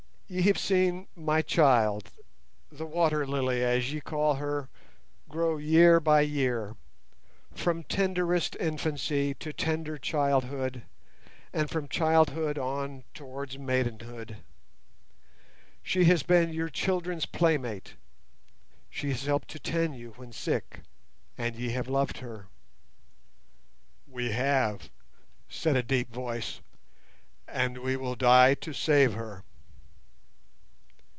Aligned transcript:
Ye 0.33 0.43
have 0.43 0.57
seen 0.57 1.07
my 1.13 1.41
child—the 1.41 2.85
Water 2.85 3.27
lily, 3.27 3.61
as 3.65 3.91
ye 3.91 3.99
call 3.99 4.35
her—grow 4.35 5.57
year 5.57 5.99
by 5.99 6.21
year, 6.21 6.77
from 7.53 7.83
tenderest 7.83 8.55
infancy 8.57 9.33
to 9.33 9.51
tender 9.51 9.97
childhood, 9.97 10.83
and 11.51 11.69
from 11.69 11.89
childhood 11.89 12.57
on 12.57 13.03
towards 13.13 13.57
maidenhood. 13.57 14.37
She 15.83 16.05
has 16.05 16.23
been 16.23 16.53
your 16.53 16.69
children's 16.69 17.25
playmate, 17.25 17.95
she 18.89 19.09
has 19.09 19.23
helped 19.25 19.49
to 19.49 19.59
tend 19.59 19.97
you 19.97 20.11
when 20.11 20.31
sick, 20.31 20.79
and 21.37 21.57
ye 21.57 21.71
have 21.71 21.89
loved 21.89 22.19
her." 22.19 22.47
"We 24.07 24.31
have," 24.31 24.89
said 25.49 25.75
a 25.75 25.83
deep 25.83 26.09
voice, 26.09 26.61
"and 27.49 27.79
we 27.79 27.97
will 27.97 28.15
die 28.15 28.53
to 28.53 28.71
save 28.71 29.11
her." 29.15 29.43